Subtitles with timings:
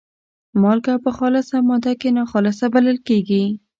[0.61, 3.43] مالګه په خالصه ماده کې ناخالصه بلل کیږي.